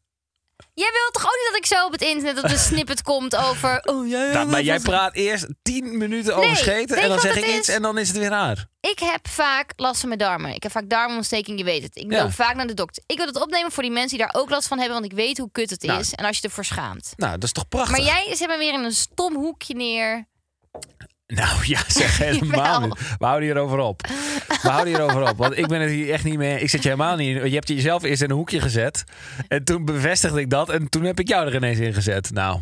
[0.74, 3.36] Jij wilt toch ook niet dat ik zo op het internet op de snippet komt
[3.36, 3.80] over...
[3.92, 7.36] Oh, jij, Nou, maar jij praat eerst tien minuten over Nee, scheten en dan zeg
[7.36, 7.76] ik iets is?
[7.76, 8.66] en dan is het weer raar.
[8.82, 10.54] Ik heb vaak last van mijn darmen.
[10.54, 11.96] Ik heb vaak darmontsteking, je weet het.
[11.98, 12.22] Ik Ja.
[12.22, 13.04] loop vaak naar de dokter.
[13.06, 15.18] Ik wil het opnemen voor die mensen die daar ook last van hebben, want ik
[15.18, 16.00] weet hoe kut het Nou.
[16.00, 16.14] is.
[16.14, 17.14] En als je ervoor schaamt.
[17.16, 17.98] Nou, dat is toch prachtig?
[17.98, 20.28] Maar jij zet me weer in een stom hoekje neer.
[21.28, 23.00] Nou ja, zeg helemaal niet.
[23.18, 24.08] We houden hierover op.
[24.48, 25.38] We houden hierover op.
[25.38, 26.60] Want ik ben het hier echt niet mee.
[26.60, 27.50] Ik zet je helemaal niet in.
[27.50, 29.04] Je hebt jezelf eerst in een hoekje gezet.
[29.48, 30.70] En toen bevestigde ik dat.
[30.70, 32.32] En toen heb ik jou er ineens in gezet.
[32.32, 32.60] Nou,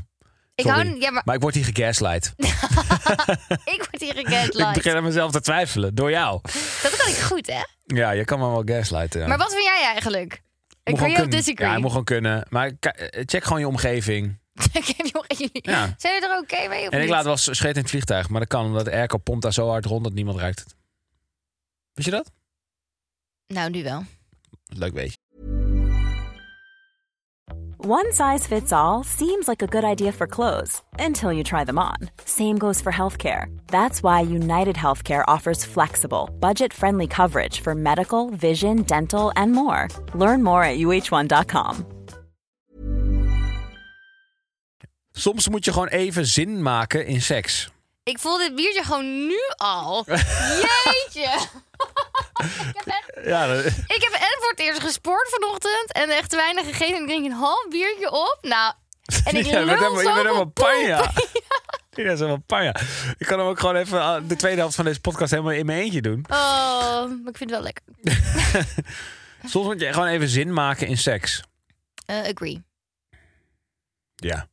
[0.55, 0.85] Ik, sorry.
[0.87, 2.33] hou, ja, maar Maar ik word hier gegaslight.
[3.75, 4.73] ik word hier Ik gegaslight.
[4.73, 5.95] begin aan mezelf te twijfelen.
[5.95, 6.39] Door jou.
[6.83, 7.61] Dat kan ik goed, hè?
[7.97, 9.21] Ja, je kan me wel gaslighten.
[9.21, 9.27] Ja.
[9.27, 10.41] Maar wat vind jij eigenlijk?
[10.83, 11.29] Gewoon of kunnen.
[11.29, 11.67] disagree?
[11.67, 12.45] Ja, het moet gewoon kunnen.
[12.49, 14.39] Maar eh, check gewoon je omgeving.
[15.51, 15.93] Ja.
[15.97, 17.09] Zijn jullie er oké mee of En ik niet?
[17.13, 18.29] laat wel scheten in het vliegtuig.
[18.29, 20.75] Maar dat kan omdat de airco pompt daar zo hard rond dat niemand ruikt het.
[21.93, 22.31] Wist je dat?
[23.47, 24.03] Nou, nu wel.
[24.65, 25.17] Leuk weet je.
[27.77, 31.77] One size fits all seems like a good idea for clothes until you try them
[31.77, 32.09] on.
[32.23, 33.47] Same goes for healthcare.
[33.65, 39.87] That's why United Healthcare offers flexible, budget friendly coverage for medical, vision, dental, and more.
[40.15, 41.85] Learn more at uh1.com.
[45.17, 47.69] Soms moet je gewoon even zin maken in seks.
[48.03, 50.05] Ik voel dit biertje gewoon nu al.
[50.65, 51.29] Jeetje.
[52.69, 56.29] ik, heb echt, Ja, dat- ik heb en voor het eerst gesport vanochtend en echt
[56.29, 56.95] te weinig gegeten.
[56.95, 58.37] En ik drink een half biertje op.
[58.41, 58.73] Nou,
[59.25, 61.11] en ik Ja, je bent helemaal, je bent helemaal panja.
[61.91, 62.75] Ja, is helemaal panja.
[63.17, 65.65] Ik kan hem ook gewoon even ah, de tweede helft van deze podcast helemaal in
[65.65, 66.25] mijn eentje doen.
[66.29, 67.83] Oh, maar ik vind het wel lekker.
[69.45, 71.43] Soms moet je gewoon even zin maken in seks.
[72.05, 72.63] Eh, agree.
[74.15, 74.47] Ja.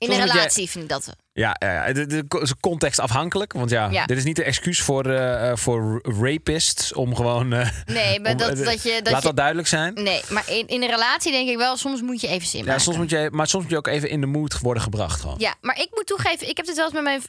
[0.00, 1.16] In een jij- relatie vind ik dat.
[1.32, 1.92] Ja, ja, ja.
[1.92, 3.52] De, de, de- is contextafhankelijk.
[3.52, 4.06] Want ja, Ja.
[4.06, 7.52] dit is niet een excuus voor, eh, eh, voor rapists om gewoon...
[7.52, 9.00] eh, Nee, maar om, dat, dat je...
[9.02, 9.94] Dat laat je dat duidelijk zijn.
[9.94, 12.66] nee, maar in, in een relatie denk ik wel, soms moet je even zin Ja,
[12.66, 12.80] maken.
[12.82, 15.20] soms moet je, maar soms moet je ook even in de mood worden gebracht.
[15.20, 15.36] Gewoon.
[15.38, 17.22] Ja, maar ik moet toegeven, ik heb dit wel eens met mijn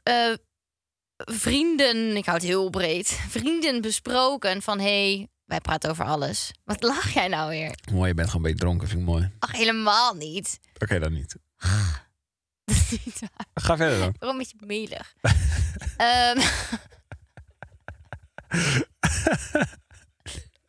[1.16, 6.52] vrienden, ik houd het heel breed, vrienden besproken van hé, hey, wij praten over alles.
[6.66, 7.76] Wat lach jij nou weer?
[7.94, 9.32] Mooi, je bent gewoon een beetje dronken, vind ik mooi.
[9.40, 10.60] Ach, helemaal niet.
[10.80, 11.36] Oké, dan niet.
[12.92, 13.46] Niet waar.
[13.54, 14.16] Ga verder dan.
[14.20, 15.14] Waarom een beetje melig?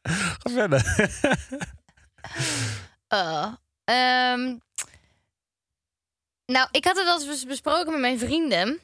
[0.02, 0.82] Ga verder.
[3.08, 3.52] oh,
[3.84, 4.56] ehm,
[6.46, 8.80] nou, ik had het wel eens bes- besproken met mijn vrienden.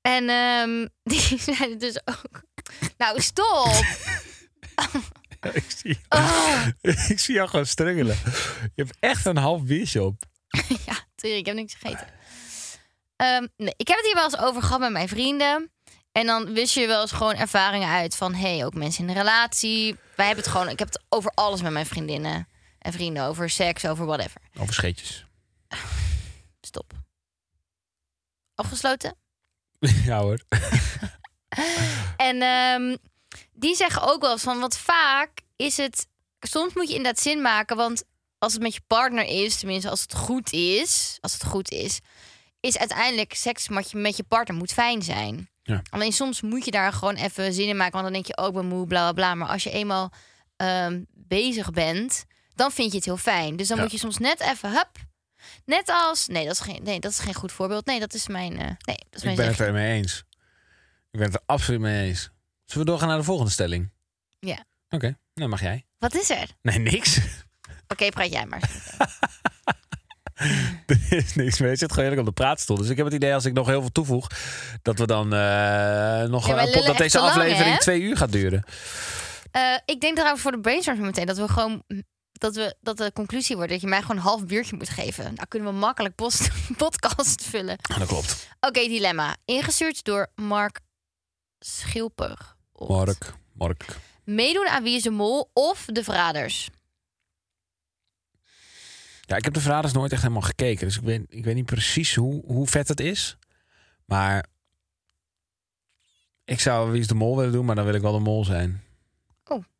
[0.00, 2.42] En ehm, die zeiden dus ook...
[2.96, 3.66] Nou, stop!
[5.52, 6.66] ik, zie, Oh.
[7.08, 8.16] ik zie jou gewoon struggelen.
[8.74, 10.22] Je hebt echt een half biertje op.
[10.86, 12.06] Ja, sorry, ik heb niks gegeten.
[13.20, 15.70] Ehm, nee, ik heb het hier wel eens over gehad met mijn vrienden.
[16.12, 18.34] En dan wist je wel eens gewoon ervaringen uit van...
[18.34, 19.96] hé, hey, ook mensen in een relatie.
[20.16, 20.68] Wij hebben het gewoon...
[20.68, 23.24] Ik heb het over alles met mijn vriendinnen en vrienden.
[23.24, 24.40] Over seks, over whatever.
[24.58, 25.26] Over scheetjes.
[26.60, 26.92] Stop.
[28.54, 29.16] Afgesloten?
[30.04, 30.40] ja hoor.
[32.16, 32.96] En ehm,
[33.52, 34.60] die zeggen ook wel eens van...
[34.60, 36.06] want vaak is het...
[36.40, 38.04] Soms moet je inderdaad zin maken, want...
[38.38, 41.18] als het met je partner is, tenminste als het goed is...
[41.20, 42.00] als het goed is...
[42.60, 45.48] is uiteindelijk seks met je, met je partner moet fijn zijn.
[45.62, 45.82] Ja.
[45.90, 47.92] Alleen soms moet je daar gewoon even zin in maken...
[47.92, 49.34] want dan denk je ook, ik ben moe, bla bla bla.
[49.34, 50.12] Maar als je eenmaal
[50.56, 53.56] ehm, bezig bent, dan vind je het heel fijn.
[53.56, 53.82] Dus dan Ja.
[53.82, 54.90] moet je soms net even, hup...
[55.64, 56.26] Net als...
[56.26, 57.86] Nee dat, is geen, nee, dat is geen goed voorbeeld.
[57.86, 58.52] Nee, dat is mijn...
[58.52, 60.24] eh, nee, dat is mijn Ik ben het er mee eens.
[61.10, 62.30] Ik ben het er absoluut mee eens.
[62.64, 63.90] Zullen we doorgaan naar de volgende stelling?
[64.40, 64.64] Ja.
[64.88, 65.84] Oké, dan mag jij.
[65.98, 66.48] Wat is er?
[66.62, 67.18] Nee, niks.
[67.88, 68.70] Oké, praat jij maar.
[70.86, 71.70] er is niks mee.
[71.70, 72.76] Je zit gewoon heerlijk op de praatstoel.
[72.76, 74.26] Dus ik heb het idee als ik nog heel veel toevoeg...
[74.82, 78.64] dat we dan eh, nog Ja, dat deze lang, aflevering twee uur gaat duren.
[79.50, 81.82] Eh, ik denk trouwens voor de brainstorm meteen dat we gewoon
[82.32, 85.24] dat we dat de conclusie wordt dat je mij gewoon een half biertje moet geven.
[85.24, 87.76] Nou kunnen we makkelijk post, podcast vullen.
[87.98, 88.48] Dat klopt.
[88.60, 89.36] Oké, dilemma.
[89.44, 90.80] Ingestuurd door Mark
[91.58, 92.54] Schilper.
[92.72, 93.84] Mark, Mark.
[94.24, 96.70] Meedoen aan Wie is de Mol of De Verraders.
[99.30, 100.86] Ja, ik heb de verraders nooit echt helemaal gekeken.
[100.86, 103.36] Dus ik weet, ik weet niet precies hoe, hoe vet het is.
[104.04, 104.44] Maar
[106.44, 108.44] ik zou Wie is de Mol willen doen, maar dan wil ik wel de Mol
[108.44, 108.82] zijn.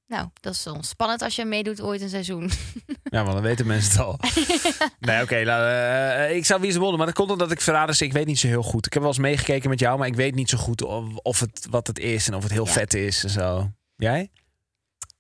[0.06, 2.50] Nou, dat is wel spannend als je meedoet ooit een seizoen.
[3.02, 4.18] Ja, want dan weten mensen het al.
[5.00, 5.34] nee, oké.
[5.34, 8.00] eh, ik zou Wie is de Mol doen, maar dat komt omdat ik verraders...
[8.00, 8.86] Ik weet niet zo heel goed.
[8.86, 11.40] Ik heb wel eens meegekeken met jou, maar ik weet niet zo goed of, of
[11.40, 12.72] het, wat het is en of het heel Ja.
[12.72, 13.70] vet is en zo.
[13.96, 14.30] Jij?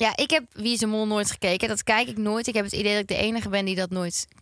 [0.00, 1.68] Ja, ik heb Wie is de Mol nooit gekeken.
[1.68, 2.46] Dat kijk ik nooit.
[2.46, 4.36] Ik heb het idee dat ik de enige ben die dat nooit Ja,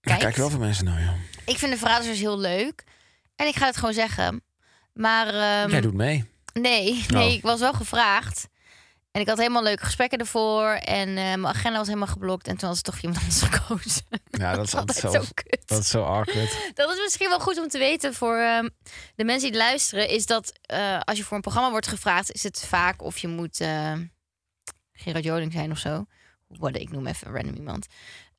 [0.00, 0.22] kijkt.
[0.22, 1.14] kijk wel veel mensen nou, joh.
[1.46, 2.84] Ik vind De Verraders dus heel leuk.
[3.36, 4.42] En ik ga het gewoon zeggen.
[4.92, 6.24] Maar ehm, Jij doet mee.
[6.52, 7.32] Nee, nee, Oh.
[7.32, 8.48] ik was wel gevraagd.
[9.10, 10.68] En ik had helemaal leuke gesprekken ervoor.
[10.70, 12.46] En eh, mijn agenda was helemaal geblokt.
[12.48, 14.02] En toen was het toch iemand anders gekozen.
[14.30, 15.62] Ja, dat is altijd altijd zo zo, kut.
[15.66, 16.70] dat is zo awkward.
[16.74, 18.68] Dat is misschien wel goed om te weten voor ehm,
[19.14, 20.08] de mensen die luisteren.
[20.08, 23.28] Is dat eh, als je voor een programma wordt gevraagd, is het vaak of je
[23.28, 23.92] moet eh,
[24.94, 26.04] Gerard Joling zijn of zo.
[26.48, 27.86] Wat ik noem even random iemand.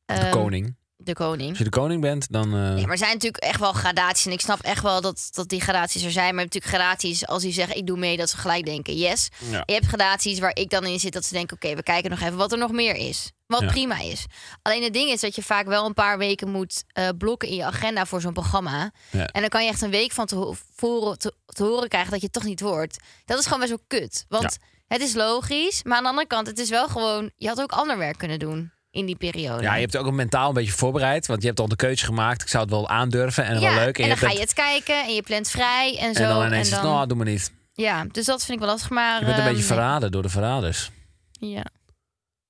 [0.05, 0.75] De Ehm, koning.
[0.97, 1.49] De koning.
[1.49, 2.43] Als je de koning bent, dan...
[2.45, 4.25] eh, Nee, maar er zijn natuurlijk echt wel gradaties.
[4.25, 6.35] En ik snap echt wel dat, dat die gradaties er zijn.
[6.35, 8.95] Maar je hebt natuurlijk gradaties als die zeggen ik doe mee, dat ze gelijk denken
[8.97, 9.29] yes.
[9.49, 9.63] Ja.
[9.65, 12.19] Je hebt gradaties waar ik dan in zit dat ze denken oké, we kijken nog
[12.21, 13.31] even wat er nog meer is.
[13.47, 13.67] Wat Ja.
[13.67, 14.25] prima is.
[14.61, 17.55] Alleen het ding is dat je vaak wel een paar weken moet eh, blokken in
[17.55, 18.91] je agenda voor zo'n programma.
[19.11, 19.25] Ja.
[19.25, 22.25] En dan kan je echt een week van tevoren te, te horen krijgen dat je
[22.25, 22.97] het toch niet wordt.
[23.25, 24.25] Dat is gewoon best wel kut.
[24.27, 25.83] Want het is logisch.
[25.83, 27.31] Maar aan de andere kant, het is wel gewoon...
[27.35, 29.61] Je had ook ander werk kunnen doen in die periode.
[29.63, 31.25] Ja, je hebt ook mentaal een beetje voorbereid.
[31.27, 32.41] Want je hebt al de keuze gemaakt.
[32.41, 33.97] Ik zou het wel aandurven en wel leuk.
[33.97, 36.23] en dan ga bent- je het kijken en je plant vrij en zo.
[36.23, 37.51] En dan ineens is en het, dan- nou, doe maar niet.
[37.73, 38.89] Ja, dus dat vind ik wel lastig.
[38.89, 40.91] Maar, Je bent een ehm, beetje verraden door de verraders.
[41.31, 41.71] Ja, maar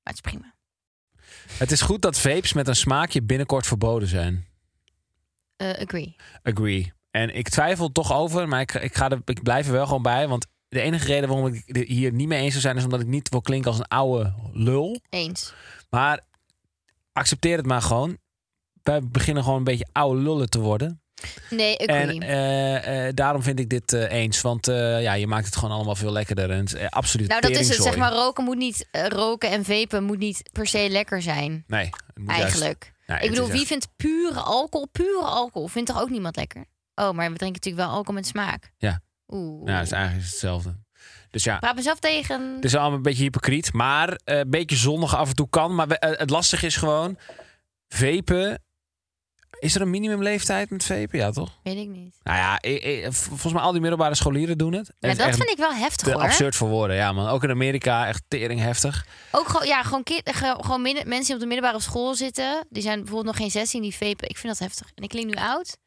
[0.03, 0.53] het is prima.
[1.57, 4.45] Het is goed dat vapes met een smaakje binnenkort verboden zijn.
[5.55, 6.15] Eh, agree.
[6.43, 6.93] Agree.
[7.11, 10.01] En ik twijfel toch over, maar ik, ik, ga er, ik blijf er wel gewoon
[10.01, 10.27] bij.
[10.27, 10.45] Want
[10.75, 12.77] de enige reden waarom ik het hier niet mee eens zou zijn...
[12.77, 14.99] is omdat ik niet wil klinken als een oude lul.
[15.09, 15.53] Eens.
[15.89, 16.19] Maar
[17.13, 18.17] accepteer het maar gewoon.
[18.83, 21.01] Wij beginnen gewoon een beetje oude lullen te worden.
[21.49, 22.19] Nee, En agree.
[22.19, 24.41] eh, eh, daarom vind ik dit eh, eens.
[24.41, 26.51] Want ja, je maakt het gewoon allemaal veel lekkerder.
[26.51, 27.83] En het absoluut nou, dat is het.
[27.83, 28.87] Zeg maar, roken moet niet...
[28.91, 31.63] roken en vapen moet niet per se lekker zijn.
[31.67, 32.93] Nee, het moet juist- Eigenlijk.
[33.21, 34.87] Ik bedoel, wie echt- vindt pure alcohol?
[34.91, 36.65] Pure alcohol vindt toch ook niemand lekker?
[36.95, 38.71] Oh, maar we drinken natuurlijk wel alcohol met smaak.
[38.77, 39.01] Ja.
[39.27, 39.67] Oeh.
[39.69, 40.75] Ja, het is eigenlijk hetzelfde.
[41.29, 42.53] Dus ja, Praat mezelf tegen.
[42.55, 43.73] het is allemaal een beetje hypocriet.
[43.73, 45.75] Maar eh, een beetje zonnig af en toe kan.
[45.75, 47.17] Maar we- eh, het lastige is gewoon...
[47.87, 48.59] Vapen...
[49.59, 51.19] Is er een minimumleeftijd met vapen?
[51.19, 51.59] Ja, toch?
[51.63, 52.15] Weet ik niet.
[52.23, 52.59] Nou ja,
[53.11, 54.91] volgens mij al die middelbare scholieren doen het.
[54.99, 56.21] Ja, Het dat vind ik wel heftig hoor.
[56.21, 56.95] absurd voor woorden.
[56.95, 57.27] Ja, man.
[57.27, 59.05] Ook in Amerika echt tering heftig.
[59.31, 60.21] Ook gewoon, ja, gewoon, kind,
[60.59, 62.65] gewoon mensen die op de middelbare school zitten.
[62.69, 64.29] Die zijn bijvoorbeeld nog geen 16, die vapen.
[64.29, 64.91] Ik vind dat heftig.
[64.95, 65.77] En ik klink nu oud.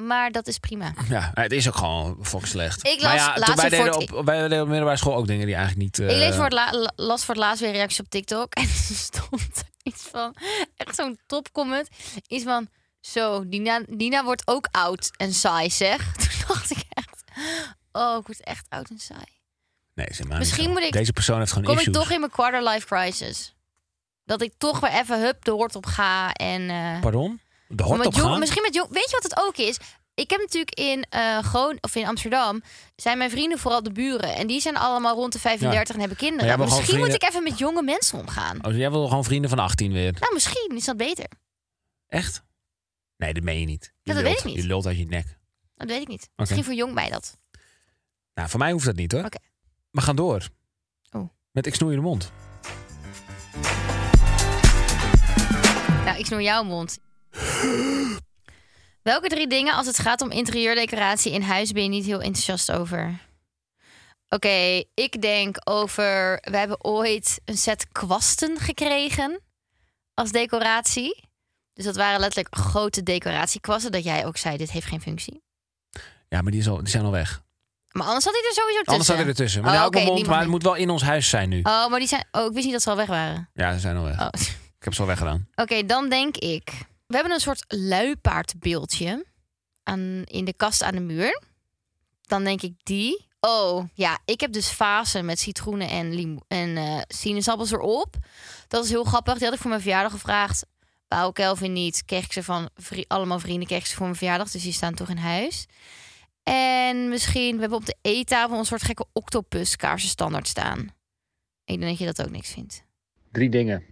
[0.00, 0.92] Maar dat is prima.
[1.08, 2.86] Ja, het is ook gewoon fucking slecht.
[2.86, 5.14] Ik maar las ja, toen laatst wij deden het- op, wij deden op middelbare school
[5.16, 5.98] ook dingen die eigenlijk niet...
[5.98, 8.54] eh, Ik lees voor het la- la- las voor het laatst weer reacties op TikTok.
[8.60, 10.34] En er stond iets van,
[10.76, 11.88] echt zo'n topcomment.
[12.28, 12.68] Iets van,
[13.00, 16.12] zo, Dina, Dina wordt ook oud en saai, zeg.
[16.16, 17.22] Toen dacht ik echt,
[17.92, 19.24] oh, ik word echt oud en saai.
[19.94, 21.96] Nee, zeg maar Misschien moet ik- Deze persoon heeft gewoon Kom ik issues.
[21.96, 23.54] toch in mijn quarter life crisis.
[24.24, 26.70] Dat ik toch weer even hup de hort op ga en...
[26.70, 27.40] eh, Pardon?
[27.76, 28.38] Hort met op jong- gaan?
[28.38, 28.88] Misschien met jong.
[28.90, 29.78] Weet je wat het ook is?
[30.14, 32.62] Ik heb natuurlijk in uh, of in Amsterdam
[32.96, 36.18] zijn mijn vrienden vooral de buren en die zijn allemaal rond de 35 en hebben
[36.18, 36.58] kinderen.
[36.58, 38.64] Misschien moet ik even met jonge mensen omgaan.
[38.64, 40.12] Oh, jij wil gewoon vrienden van 18 weer.
[40.20, 41.26] Nou, misschien is dat beter.
[42.08, 42.42] Echt?
[43.16, 43.92] Nee, dat meen je niet.
[44.02, 44.26] Je dat lult.
[44.28, 44.54] weet ik niet.
[44.62, 45.38] Je lult uit je nek.
[45.76, 46.28] Dat weet ik niet.
[46.36, 47.38] Misschien voor jong mij dat.
[48.34, 49.24] Nou, voor mij hoeft dat niet hoor.
[49.24, 49.38] Oké.
[49.90, 50.48] We gaan door.
[51.10, 51.30] Oh.
[51.50, 52.32] Met ik snoei je de mond.
[56.04, 56.98] Nou, ik snoer jouw mond.
[59.02, 62.72] Welke drie dingen als het gaat om interieurdecoratie in huis ben je niet heel enthousiast
[62.72, 63.18] over?
[64.28, 66.38] Oké, ik denk over.
[66.50, 69.40] We hebben ooit een set kwasten gekregen
[70.14, 71.24] als decoratie.
[71.72, 73.92] Dus dat waren letterlijk grote decoratiekwasten.
[73.92, 75.42] Dat jij ook zei: dit heeft geen functie.
[76.28, 77.42] Ja, maar die, is al, die zijn al weg.
[77.90, 78.92] Maar anders zat hij er sowieso tussen.
[78.92, 79.62] Anders zat hij ertussen.
[79.62, 81.58] Maar Oh, oké, mijn mond, maar het moet wel in ons huis zijn nu.
[81.62, 82.26] Oh, maar die zijn.
[82.30, 83.50] Oh, ik wist niet dat ze al weg waren.
[83.54, 84.20] Ja, ze zijn al weg.
[84.20, 84.28] Oh.
[84.78, 85.48] Ik heb ze al weggedaan.
[85.54, 86.72] Oké, dan denk ik.
[87.06, 89.26] We hebben een soort luipaardbeeldje
[89.82, 91.42] aan, in de kast aan de muur.
[92.22, 93.26] Dan denk ik die.
[93.40, 98.16] Oh ja, ik heb dus vazen met citroenen en, en eh, sinaasappels erop.
[98.68, 99.34] Dat is heel grappig.
[99.34, 100.66] Die had ik voor mijn verjaardag gevraagd.
[101.08, 102.04] Wou Kelvin niet.
[102.04, 102.70] Kreeg ik ze van
[103.06, 103.66] allemaal vrienden.
[103.66, 104.50] Kreeg ze voor mijn verjaardag.
[104.50, 105.66] Dus die staan toch in huis.
[106.42, 110.80] En misschien, we hebben op de eettafel een soort gekke octopus kaarsenstandaard staan.
[111.64, 112.84] Ik denk dat je dat ook niks vindt.
[113.32, 113.84] drie dingen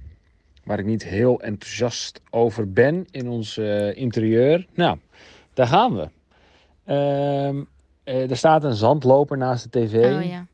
[0.65, 4.67] waar ik niet heel enthousiast over ben in ons eh, interieur.
[4.75, 4.99] Nou,
[5.53, 6.09] daar gaan we.
[6.85, 7.63] Ehm,
[8.05, 9.95] eh, er staat een zandloper naast de tv.
[9.95, 10.47] Oh ja.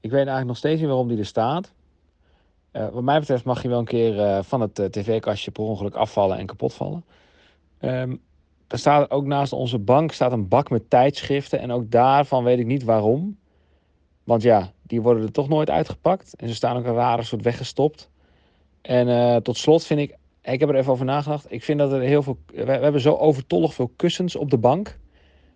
[0.00, 1.72] Ik weet eigenlijk nog steeds niet waarom die er staat.
[2.70, 6.38] Eh, wat mij betreft mag je wel een keer van het tv-kastje per ongeluk afvallen
[6.38, 7.04] en kapot vallen.
[7.78, 8.14] Ehm
[8.70, 11.58] er staat ook naast onze bank staat een bak met tijdschriften.
[11.58, 13.38] En ook daarvan weet ik niet waarom.
[14.24, 16.34] Want ja, die worden er toch nooit uitgepakt.
[16.36, 18.09] En ze staan ook een rare soort weggestopt.
[18.82, 21.52] En eh, tot slot vind ik, ik heb er even over nagedacht.
[21.52, 24.58] Ik vind dat er heel veel, we, we hebben zo overtollig veel kussens op de
[24.58, 24.98] bank.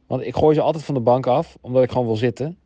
[0.07, 2.59] Want ik gooi ze altijd van de bank af, omdat ik gewoon wil zitten.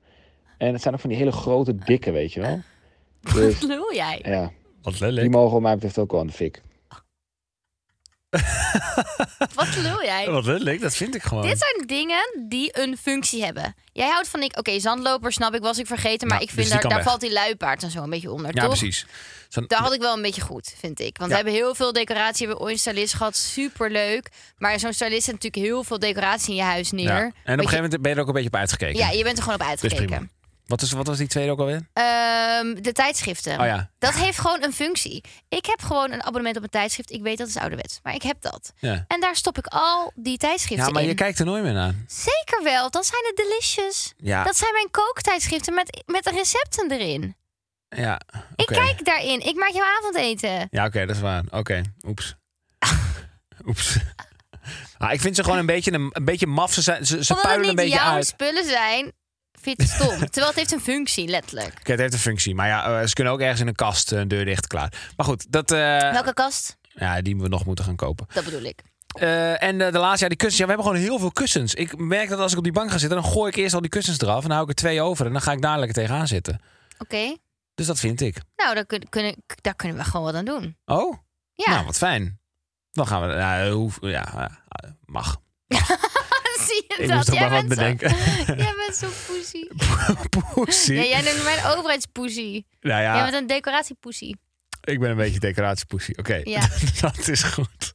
[0.59, 2.61] En het zijn ook van die hele grote, dikke, weet je wel.
[3.35, 4.21] Dus Wat lul jij?
[4.23, 6.62] ja, Wat die mogen mij betreft ook wel aan de fik.
[9.55, 10.31] Wat lul jij?
[10.31, 11.43] Wat lelijk, dat vind ik gewoon.
[11.47, 13.75] Dit zijn dingen die een functie hebben.
[13.93, 16.29] Jij houdt van, ik, oké, zandloper snap ik, was ik vergeten.
[16.29, 17.07] Maar ik vind dus die daar, daar weg.
[17.09, 18.69] valt die luipaard en zo een beetje onder, ja, toch?
[18.79, 19.07] precies.
[19.67, 21.19] Daar had ik wel een beetje goed, vind ik.
[21.19, 21.37] Want Ja.
[21.37, 22.47] we hebben heel veel decoratie.
[22.47, 24.29] We hebben ooit een stylist gehad, super leuk.
[24.59, 27.05] Maar zo'n stylist heeft natuurlijk heel veel decoratie in je huis neer.
[27.05, 27.19] ja.
[27.19, 28.99] En op een gegeven moment ben je er ook een beetje op uitgekeken.
[28.99, 29.95] Ja, je bent er gewoon op Dus prima.
[29.95, 30.31] uitgekeken.
[30.68, 31.88] Wat, is, wat was die tweede ook alweer?
[31.92, 33.61] Ehm, de tijdschriften.
[33.61, 33.90] Oh ja.
[33.98, 35.24] Dat heeft gewoon een functie.
[35.48, 37.11] Ik heb gewoon een abonnement op een tijdschrift.
[37.11, 38.72] Ik weet dat is ouderwets, maar ik heb dat.
[38.78, 39.04] Ja.
[39.09, 41.09] En daar stop ik al die tijdschriften Ja, maar in.
[41.09, 41.94] je kijkt er nooit meer naar.
[42.07, 44.12] Zeker wel, dan zijn het delicious.
[44.16, 47.37] Ja, Dat zijn mijn kooktijdschriften met, met recepten erin.
[47.88, 48.20] ja.
[48.57, 48.74] Ik oké.
[48.85, 49.46] kijk daarin.
[49.46, 50.68] Ik maak jouw avondeten.
[50.70, 51.42] Ja, oké, dat is waar.
[51.50, 52.35] Oké, oeps.
[53.66, 53.96] oeps.
[54.98, 56.72] Ah, ik vind ze gewoon een beetje, een, een beetje maf.
[56.72, 58.26] Ze, zijn, ze, ze Omdat het puilen niet een beetje jouw uit.
[58.26, 59.12] spullen zijn,
[59.61, 60.18] vind het stom.
[60.31, 61.75] Terwijl het heeft een functie, letterlijk.
[61.81, 62.55] Oké, het heeft een functie.
[62.55, 65.12] Maar ja, eh, ze kunnen ook ergens in een kast eh, een deur dicht, klaar.
[65.16, 65.79] Maar goed, dat, eh,
[66.12, 66.77] Welke kast?
[66.94, 68.27] ja, die we nog moeten gaan kopen.
[68.33, 68.83] Dat bedoel ik.
[69.59, 70.59] En de, de laatste, ja, die kussens.
[70.59, 71.75] Ja, we hebben gewoon heel veel kussens.
[71.75, 73.81] Ik merk dat als ik op die bank ga zitten, dan gooi ik eerst al
[73.81, 74.42] die kussens eraf.
[74.42, 75.27] En dan hou ik er twee over.
[75.27, 76.61] En dan ga ik daar lekker tegenaan zitten.
[76.99, 77.37] Oké.
[77.75, 78.40] Dus dat vind ik.
[78.57, 80.77] Nou, daar, kun, kunnen, daar kunnen we gewoon wat aan doen.
[80.85, 81.16] Oh,
[81.53, 82.40] Ja, nou wat fijn.
[82.92, 84.51] Dan gaan we, ja, hoe, ja,
[85.05, 85.37] mag.
[86.88, 87.17] je Ik dat?
[87.17, 88.17] moest Jij maar wat bent zo- bedenken.
[88.64, 89.71] Jij bent zo poesie.
[90.55, 90.95] Poesie.
[90.97, 92.67] Ja, jij noemt mijn overheidspoesie.
[92.81, 94.37] nou ja, Jij bent een decoratiepoesie.
[94.85, 96.19] ik ben een beetje decoratiepoesie.
[96.19, 96.69] Oké, Ja.
[97.01, 97.95] dat is goed.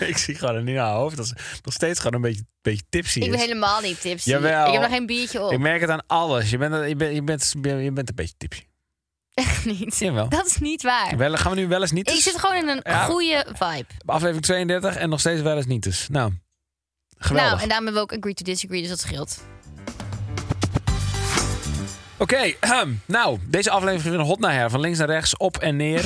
[0.00, 1.16] ik zie gewoon een Nina hoofd.
[1.16, 3.44] Dat is nog steeds gewoon een beetje, beetje tipsy Ik ben is.
[3.46, 4.30] helemaal niet tipsy.
[4.30, 4.66] Jawel.
[4.66, 5.52] Ik heb nog geen biertje op.
[5.52, 6.50] Ik merk het aan alles.
[6.50, 8.62] Je bent, je bent, je bent, je bent een beetje tipsy.
[9.34, 9.98] Echt niet.
[9.98, 10.28] Jawel.
[10.28, 11.16] Dat is niet waar.
[11.16, 13.04] Wel, gaan we nu wel eens niet Ik zit gewoon in een Ja.
[13.04, 13.86] goede vibe.
[14.06, 16.06] Aflevering 32 en nog steeds wel eens niet.
[16.10, 16.32] Nou,
[17.18, 17.50] geweldig.
[17.50, 19.40] Nou, en daarom hebben we ook agree to disagree, dus dat scheelt.
[22.16, 24.70] Oké, ehm, nou, deze aflevering van Hot naar Her.
[24.70, 26.04] Van links naar rechts, op en neer.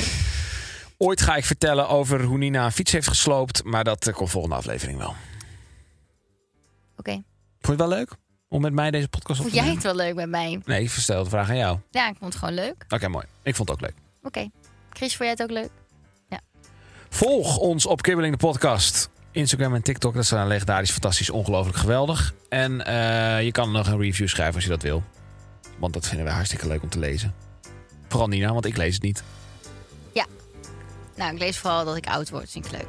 [0.97, 3.63] Ooit ga ik vertellen over hoe Nina een fiets heeft gesloopt.
[3.63, 5.15] Maar dat eh, komt volgende aflevering wel.
[6.97, 7.11] Oké.
[7.11, 7.23] Vond
[7.59, 8.11] je het wel leuk?
[8.47, 9.83] Om met mij deze podcast op Vond te jij nemen?
[9.83, 10.61] het wel leuk met mij?
[10.65, 11.77] Nee, ik verstel de vraag aan jou.
[11.91, 12.85] Ja, ik vond het gewoon leuk.
[12.89, 13.25] Oké, mooi.
[13.43, 13.95] Ik vond het ook leuk.
[14.23, 14.49] Oké.
[14.89, 15.69] Chris, vond jij het ook leuk?
[17.09, 19.09] Volg ons op Kibbeling de podcast.
[19.33, 22.33] Instagram en TikTok, dat zijn legendarisch, fantastisch, ongelooflijk geweldig.
[22.49, 25.03] En eh, je kan nog een review schrijven als je dat wil.
[25.77, 27.33] Want dat vinden we hartstikke leuk om te lezen.
[28.07, 29.23] Vooral Nina, want ik lees het niet.
[31.15, 32.51] Nou, ik lees vooral dat ik oud word.
[32.51, 32.87] Vind ik leuk.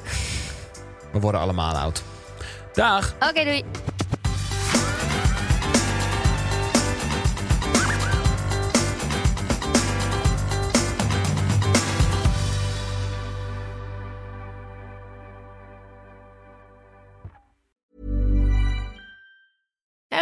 [1.13, 2.03] We worden allemaal oud.
[2.73, 3.15] Dag!
[3.21, 3.65] Oké, doei.